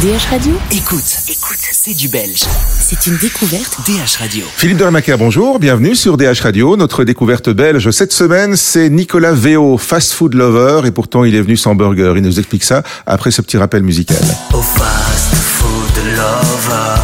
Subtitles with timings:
[0.00, 2.44] DH Radio Écoute, écoute, c'est du belge.
[2.78, 4.46] C'est une découverte DH Radio.
[4.56, 6.74] Philippe de Ramaker, bonjour, bienvenue sur DH Radio.
[6.78, 11.42] Notre découverte belge cette semaine, c'est Nicolas Véo, fast food lover, et pourtant il est
[11.42, 12.14] venu sans burger.
[12.16, 14.16] Il nous explique ça après ce petit rappel musical.
[14.54, 17.02] Au fast food lover,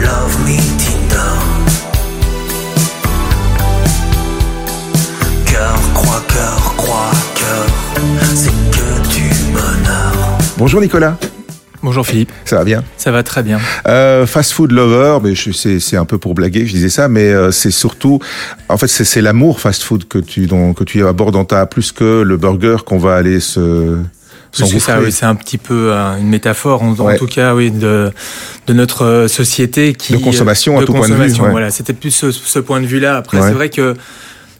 [0.00, 1.34] love me Tinder.
[5.46, 7.66] Cœur, croix, cœur, croix, cœur,
[8.36, 10.38] c'est que du bonheur.
[10.56, 11.16] Bonjour Nicolas,
[11.82, 12.82] Bonjour Philippe, ça va bien?
[12.96, 13.60] Ça va très bien.
[13.86, 17.28] euh, Fast food lover, mais c'est c'est un peu pour blaguer, je disais ça, mais
[17.32, 18.18] euh, c'est surtout,
[18.68, 21.66] en fait, c'est c'est l'amour fast food que tu dont, que tu abordes dans ta
[21.66, 23.96] plus que le burger qu'on va aller se
[24.50, 24.94] s'engouffrer.
[25.04, 28.10] oui, c'est un petit peu euh, une métaphore, en, tout cas, oui, de,
[28.66, 31.50] de notre société qui De consommation, à de tout point de vue, consommation, ouais.
[31.50, 33.16] Voilà, c'était plus ce, ce point de vue-là.
[33.18, 33.46] Après, Ouais.
[33.46, 33.94] c'est vrai que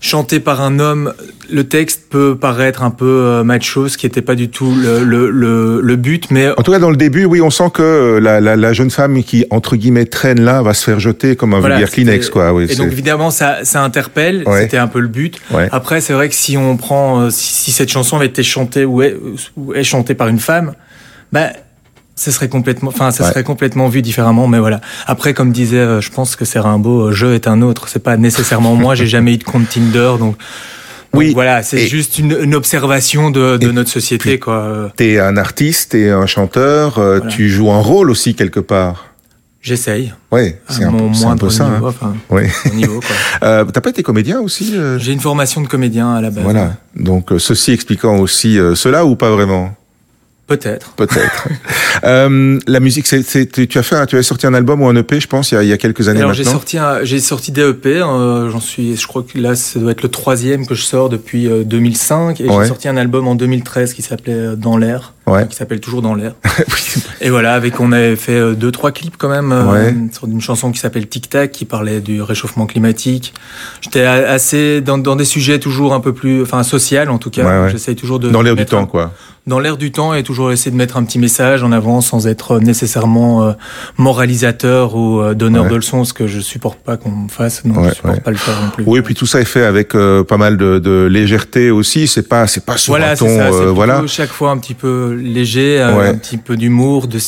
[0.01, 1.12] chanté par un homme,
[1.51, 5.02] le texte peut paraître un peu euh, macho, ce qui n'était pas du tout le,
[5.02, 7.83] le, le, le but, mais En tout cas, dans le début, oui, on sent que
[7.83, 11.35] euh, la, la, la jeune femme qui, entre guillemets, traîne là, va se faire jeter
[11.37, 12.52] comme un Voilà, vulgaire Kleenex, quoi.
[12.52, 14.63] Oui, et donc évidemment ça, ça interpelle, Ouais.
[14.63, 15.38] c'était un peu le but.
[15.51, 15.68] Ouais.
[15.73, 18.85] Après c'est vrai que si on prend, euh, si, si cette chanson avait été chantée
[18.85, 19.16] ou est,
[19.57, 20.74] ou est chantée par une femme,
[21.33, 21.49] bah
[22.19, 23.30] ce serait complètement, enfin ça Ouais.
[23.30, 24.49] serait complètement vu différemment.
[24.49, 24.80] Mais voilà.
[25.07, 27.88] Après comme disait, euh, je pense que c'est Rimbaud, euh, je est un autre.
[27.88, 28.95] C'est pas nécessairement moi.
[28.95, 30.19] J'ai jamais eu de compte Tinder, donc.
[30.21, 30.37] donc
[31.15, 34.91] Oui, voilà, c'est juste une, une observation de, de notre société, quoi.
[34.96, 37.30] T'es un artiste, t'es un chanteur, euh, Voilà.
[37.33, 39.05] tu joues un rôle aussi quelque part.
[39.61, 40.13] J'essaye.
[40.30, 41.65] Oui, c'est un, peu- un peu ça.
[41.69, 41.95] niveau, hein.
[42.01, 42.43] enfin, Oui.
[42.71, 43.16] au niveau, quoi.
[43.49, 44.99] Euh, T'as pas été comédien aussi euh?
[44.99, 46.45] J'ai une formation de comédien à la base.
[46.45, 46.74] Voilà.
[46.96, 49.74] Donc ceci expliquant aussi cela ou pas vraiment?
[50.49, 50.93] Peut-être.
[50.96, 51.49] Peut-être.
[52.04, 54.96] euh, la musique, c'est, c'est- tu, as fait, tu as sorti un album ou un
[54.96, 57.05] EP, je pense, il y a, il y a quelques années Alors j'ai sorti un-
[57.05, 60.09] j'ai sorti des EP, euh, j'en suis je crois que là ça doit être le
[60.09, 62.63] troisième que je sors depuis euh, 2005 et Ouais.
[62.63, 65.47] j'ai sorti un album en 2013 qui s'appelait euh, Dans l'air, Ouais.
[65.48, 66.32] qui s'appelle toujours Dans l'air.
[67.21, 70.41] et voilà, avec on avait fait euh, deux trois clips quand même euh, sur une
[70.41, 73.34] chanson qui s'appelle Tic Tac qui parlait du réchauffement climatique.
[73.81, 77.65] J'étais assez dans, dans des sujets toujours un peu plus enfin social en tout cas,
[77.65, 79.12] Ouais, j'essaye toujours de Dans l'air du temps, un- quoi.
[79.47, 82.27] dans l'air du temps et toujours essayer de mettre un petit message en avant sans
[82.27, 83.53] être nécessairement euh,
[83.97, 87.77] moralisateur ou euh, donneur de leçons, ce que je supporte pas qu'on me fasse, donc
[87.78, 88.84] Ouais, je supporte pas le faire non plus.
[88.87, 92.06] Oui, puis tout ça est fait avec pas mal de, de légèreté aussi.
[92.09, 94.03] C'est pas, c'est pas sur voilà, un c'est ton, ça, voilà.
[94.06, 96.09] chaque fois un petit peu léger, Ouais.
[96.09, 97.19] un petit peu d'humour, de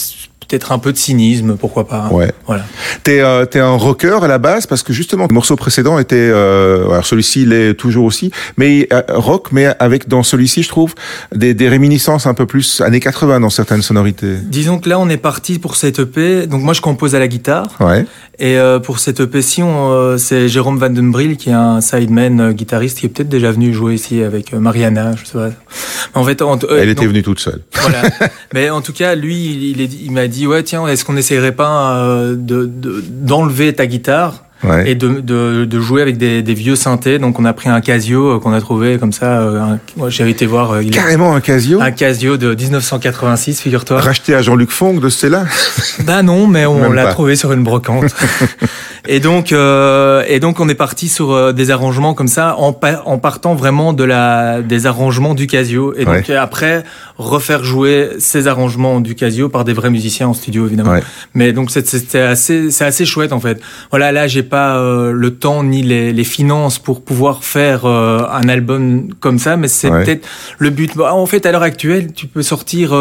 [0.51, 2.09] peut-être un peu de cynisme, pourquoi pas.
[2.11, 2.13] hein.
[2.13, 2.33] Ouais.
[2.47, 2.65] Voilà.
[3.05, 6.89] T'es, euh, un rocker à la base parce que justement le morceau précédent était, euh,
[6.91, 10.95] alors celui-ci il est toujours aussi, mais euh, rock, mais avec dans celui-ci je trouve
[11.35, 14.37] des, des réminiscences un peu plus années 80 dans certaines sonorités.
[14.43, 16.47] Disons que là, on est parti pour cette EP.
[16.47, 17.67] Donc moi, je compose à la guitare.
[17.81, 18.05] Ouais.
[18.39, 19.63] Et euh, pour cette EP-ci,
[20.17, 23.95] c'est Jérôme Van Den qui est un sideman guitariste qui est peut-être déjà venu jouer
[23.95, 25.51] ici avec Mariana, je sais pas.
[26.15, 27.61] En fait, en- Elle était venue toute seule.
[27.81, 28.03] Voilà.
[28.55, 31.17] Mais en tout cas, lui, il, il, est- il m'a dit ouais tiens, est-ce qu'on
[31.17, 34.91] essayerait pas euh, de de- d'enlever ta guitare Ouais.
[34.91, 37.19] et de, jouer avec des, des vieux synthés?
[37.19, 39.41] Donc on a pris un Casio euh, qu'on a trouvé comme ça.
[39.41, 39.77] euh,
[40.09, 41.81] j'avais été voir euh, a- Carrément un Casio?
[41.81, 44.01] un Casio de 1986, figure-toi.
[44.03, 45.47] Racheté à Jean-Luc Fonck de Stella?
[46.05, 48.15] Bah non, mais on l'a trouvé sur une brocante.
[49.13, 52.73] et donc, euh, et donc, on est parti sur euh, des arrangements comme ça, en,
[52.73, 55.93] pa- en partant vraiment de la des arrangements du Casio.
[55.97, 56.25] Et donc Ouais.
[56.31, 56.85] euh, après,
[57.19, 60.93] refaire jouer ces arrangements du Casio par des vrais musiciens en studio, évidemment.
[60.93, 61.03] Ouais.
[61.35, 63.61] Mais donc c'est- c'était assez, c'est assez chouette en fait.
[63.91, 68.23] Voilà, là, j'ai pas euh, le temps ni les, les finances pour pouvoir faire euh,
[68.31, 70.05] un album comme ça, mais c'est Ouais.
[70.05, 70.27] peut-être
[70.59, 70.97] le but.
[70.97, 72.93] Bah, En fait, à l'heure actuelle, tu peux sortir.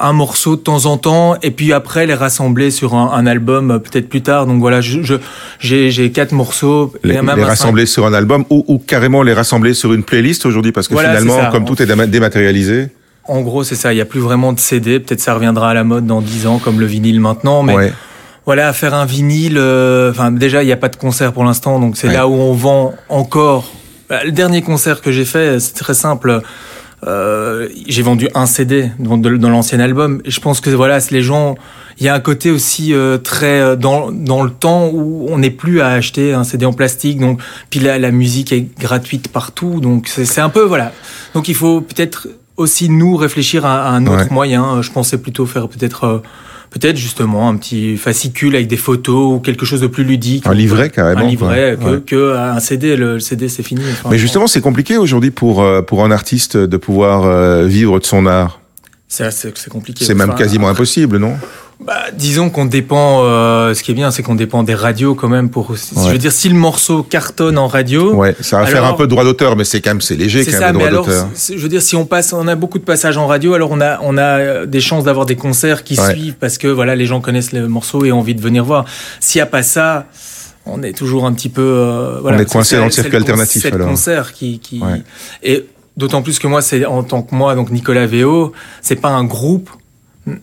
[0.00, 3.26] Euh, un morceau de temps en temps et puis après les rassembler sur un, un
[3.26, 5.14] album euh, peut-être plus tard donc voilà je je-
[5.58, 9.22] j'ai j'ai quatre morceaux Les, et même les rassembler sur un album ou, ou carrément
[9.22, 12.88] les rassembler sur une playlist aujourd'hui parce que Voilà, finalement, comme tout est déma- dématérialisé.
[13.28, 15.74] en gros c'est ça il y a plus vraiment de CD peut-être ça reviendra à
[15.74, 17.92] la mode dans 10 ans comme le vinyle maintenant mais Ouais.
[18.46, 21.78] voilà faire un vinyle euh, enfin déjà il n'y a pas de concert pour l'instant
[21.78, 22.14] donc c'est Ouais.
[22.14, 23.70] là où on vend encore
[24.08, 26.40] Bah, le dernier concert que j'ai fait c'est très simple
[27.06, 30.20] euh, j'ai vendu un CD dans, dans l'ancien album.
[30.24, 31.54] Et je pense que voilà les gens
[31.98, 35.38] il y a un côté aussi euh, très euh, dans, dans le temps où on
[35.38, 37.18] n'est plus à acheter un CD en plastique.
[37.18, 37.40] Donc
[37.70, 39.80] puis là la musique est gratuite partout.
[39.80, 40.92] Donc c'est c'est un peu voilà.
[41.34, 44.28] Donc il faut peut-être aussi nous réfléchir à, à un autre Ouais.
[44.30, 44.82] moyen.
[44.82, 46.18] Je pensais plutôt faire peut-être euh,
[46.70, 50.54] peut-être justement un petit fascicule avec des photos ou quelque chose de plus ludique Un
[50.54, 51.90] livret, carrément, un livret quoi.
[51.90, 52.00] que, Ouais.
[52.06, 55.62] que un CD le, le CD c'est fini Enfin, Mais justement, c'est compliqué aujourd'hui pour
[55.62, 58.60] euh, pour un artiste de pouvoir euh, vivre de son art.
[59.10, 60.04] C'est compliqué.
[60.04, 61.34] C'est même quasiment impossible, non
[61.84, 63.22] Bah, disons qu'on dépend.
[63.24, 65.50] euh, ce qui est bien, c'est qu'on dépend des radios quand même.
[65.50, 65.76] Pour, Ouais.
[65.96, 69.04] je veux dire, si le morceau cartonne en radio, Ouais, ça va faire un peu
[69.04, 70.72] de droit d'auteur, mais c'est quand même c'est léger quand ça.
[70.72, 71.28] même droit d'auteur.
[71.34, 73.80] je veux dire, si on passe, on a beaucoup de passages en radio, alors on
[73.80, 76.12] a, on a euh, des chances d'avoir des concerts qui Ouais.
[76.12, 78.84] suivent parce que voilà, les gens connaissent le morceau et ont envie de venir voir.
[79.18, 80.06] S'il n'y a pas ça.
[80.66, 81.62] On est toujours un petit peu.
[81.62, 84.78] euh, voilà, est parce que coincé dans le circuit alternatif, C'est le concert qui, qui
[84.80, 85.02] Ouais.
[85.42, 85.64] et
[86.00, 88.52] d'autant plus que moi, c'est en tant que moi, donc Nicolas Véo,
[88.82, 89.70] c'est pas un groupe.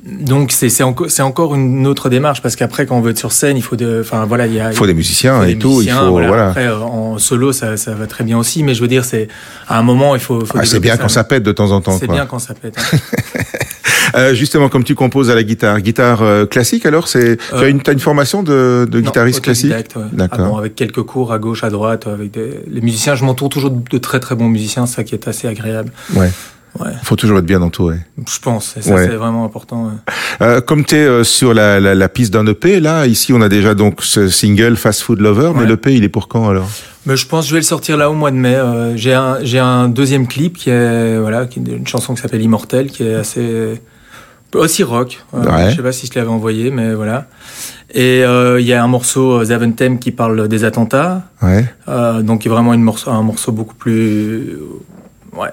[0.05, 3.55] Donc c'est c'est encore une autre démarche parce qu'après quand on veut être sur scène
[3.57, 5.81] il faut de enfin voilà il y a faut des musiciens faut et des tout,
[5.83, 6.49] il faut voilà.
[6.49, 9.27] Après, en solo, ça, ça va très bien aussi, mais je veux dire, c'est
[9.67, 10.43] à un moment, il faut.
[10.43, 11.95] faut Ah, c'est bien quand ça pète de temps en temps.
[11.97, 12.75] C'est bien quand ça pète.
[12.77, 12.97] hein.
[14.15, 17.57] Euh, justement, comme tu composes à la guitare, guitare euh, classique, alors c'est tu as
[17.59, 19.71] Euh, une, t'as une formation de, de Non, guitariste classique?
[19.71, 19.83] ouais.
[20.13, 20.39] D'accord.
[20.41, 22.61] Ah bon, avec quelques cours à gauche, à droite, avec des...
[22.67, 23.15] les musiciens.
[23.15, 25.91] Je m'entoure toujours de très très bons musiciens, ça qui est assez agréable.
[26.15, 26.31] Ouais.
[26.79, 27.95] Ouais, Faut toujours être bien entouré.
[28.19, 28.75] je pense.
[28.77, 29.05] Et ça, Ouais.
[29.07, 29.85] c'est vraiment important.
[29.85, 30.13] ouais.
[30.45, 33.49] Euh, comme tu es sur la, la, la piste d'un EP, là, ici, on a
[33.49, 36.69] déjà donc ce single Fast Food Lover, mais l'EP, il est pour quand alors?
[37.07, 38.53] Mais je pense que je vais le sortir là au mois de mai.
[38.53, 42.21] Euh, j'ai un j'ai un deuxième clip qui est voilà qui est une chanson qui
[42.21, 43.81] s'appelle Immortel qui est assez
[44.55, 45.23] aussi rock.
[45.33, 45.71] Euh, Ouais.
[45.71, 47.25] Je sais pas si je l'avais envoyé mais voilà.
[47.93, 51.23] Et euh, il y a un morceau euh, Zaventem qui parle des attentats.
[51.41, 51.65] Ouais.
[51.87, 54.57] Euh, donc vraiment une morceau un morceau beaucoup plus
[55.33, 55.49] ouais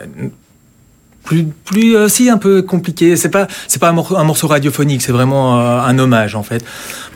[1.25, 3.17] plus plus aussi un peu compliqué.
[3.17, 5.01] C'est pas c'est pas un morceau, un morceau radiophonique.
[5.03, 6.63] C'est vraiment euh, un hommage en fait.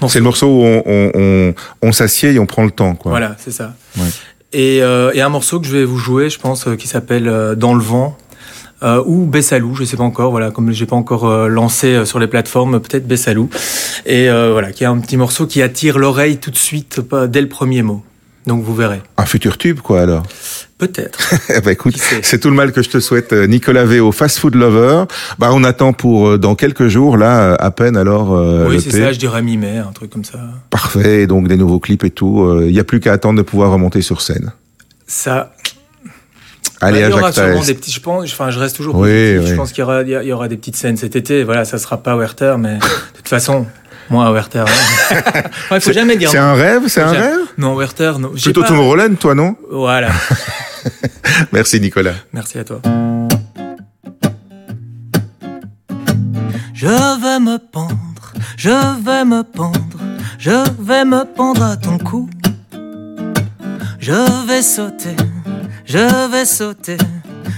[0.01, 2.95] Morceau- C'est le morceau où on, on, on, on s'assied et on prend le temps,
[2.95, 3.11] quoi.
[3.11, 3.75] Voilà, c'est ça.
[3.99, 4.07] Ouais.
[4.55, 7.29] Et, euh, et un morceau que je vais vous jouer, je pense, euh, qui s'appelle
[7.29, 8.17] euh, Dans le vent.
[8.83, 12.05] Euh, ou Bessalou, je sais pas encore, voilà, comme j'ai pas encore euh, lancé euh,
[12.05, 13.51] sur les plateformes, peut-être Bessalou.
[14.07, 17.27] Et euh, voilà, qui est un petit morceau qui attire l'oreille tout de suite, pas
[17.27, 18.05] dès le premier mot.
[18.49, 19.03] Donc vous verrez.
[19.19, 20.23] Un futur tube, quoi, alors.
[20.79, 21.35] Peut-être.
[21.65, 24.55] Ben, écoute, c'est tout le mal que je te souhaite, euh, Nicolas Véo, Fast Food
[24.55, 25.05] Lover.
[25.39, 28.35] Bah, on attend pour euh, dans quelques jours, là, euh, à peine alors.
[28.35, 30.39] Euh, oui, c'est ça, je dirais mi-mai, un truc comme ça.
[30.71, 32.63] Parfait, donc des nouveaux clips et tout.
[32.63, 34.53] Il n'y a plus qu'à attendre de pouvoir remonter sur scène.
[35.07, 35.53] Ça.
[36.81, 39.09] Allez, à il y aura sûrement des petits, je pense, enfin, je reste toujours Oui,
[39.11, 39.41] positif.
[39.43, 39.47] oui.
[39.51, 41.43] Je pense qu'il y aura, il y aura des petites scènes cet été.
[41.45, 43.67] Voilà, ça sera pas Werther, mais de toute façon,
[44.11, 44.61] moi, Werther.
[44.67, 45.15] hein.
[45.71, 48.31] Ouais, il faut jamais dire C'est un rêve, c'est un rêve Non, Werther, non.
[48.35, 50.11] J'ai Plutôt pas- Tomorrowland, toi, non Voilà.
[51.53, 52.15] Merci, Nicolas.
[52.33, 52.81] Merci à toi.
[56.75, 59.81] Je vais me pendre, je vais me pendre,
[60.39, 60.51] je
[60.81, 62.29] vais me pendre à ton cou.
[63.99, 65.17] Je vais sauter,
[65.89, 66.99] je vais sauter,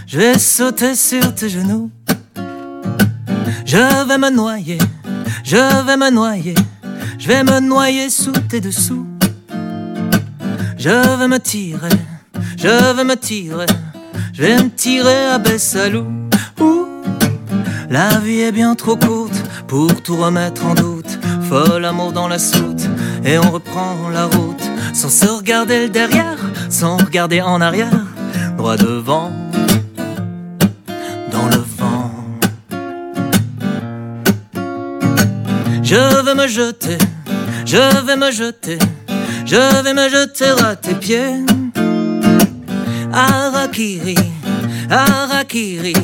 [0.06, 1.90] je vais sauter sur tes genoux.
[3.66, 4.78] Je vais me noyer,
[5.42, 6.54] je vais me noyer,
[7.18, 9.06] je vais me noyer sous tes dessous.
[10.78, 11.88] Je vais me tirer,
[12.56, 13.66] je vais me tirer,
[14.32, 16.06] je vais me tirer à Bessalou.
[16.60, 16.86] Ouh.
[17.90, 21.18] La vie est bien trop courte pour tout remettre en doute.
[21.48, 22.88] Folle amour dans la soute
[23.24, 26.38] et on reprend la route sans se regarder derrière,
[26.68, 28.06] sans regarder en arrière,
[28.60, 29.30] devant,
[31.32, 32.10] dans le vent.
[35.82, 36.98] Je vais me jeter,
[37.64, 38.78] je vais me jeter,
[39.46, 41.44] je vais me jeter à tes pieds.
[43.12, 44.14] Arakiri,
[44.90, 45.94] Arakiri,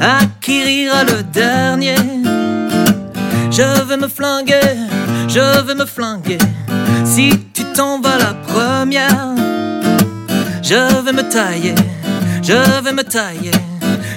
[0.00, 1.96] Akiri ira le dernier.
[3.50, 4.76] Je vais me flinguer,
[5.28, 6.38] je vais me flinguer.
[7.04, 9.34] Si tu t'en vas la première,
[10.64, 11.74] je vais me tailler,
[12.42, 13.50] je vais me tailler,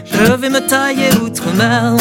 [0.06, 1.98] je vais me tailler outre-mer.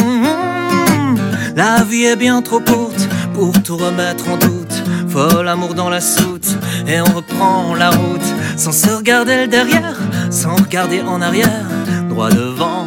[1.56, 4.84] La vie est bien trop courte pour tout remettre en doute.
[5.08, 9.98] Folle amour dans la soute et on reprend la route sans se regarder derrière,
[10.30, 11.66] sans regarder en arrière,
[12.08, 12.86] droit devant,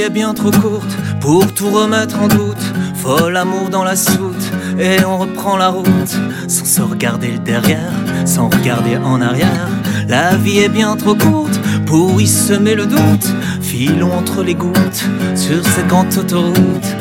[0.00, 2.64] vie est bien trop courte pour tout remettre en doute.
[2.94, 6.16] Folle amour dans la soute et on reprend la route
[6.48, 7.92] sans se regarder derrière,
[8.24, 9.68] sans regarder en arrière.
[10.08, 13.28] La vie est bien trop courte pour y semer le doute.
[13.60, 15.04] Filons entre les gouttes
[15.34, 16.96] sur cette grande autoroute,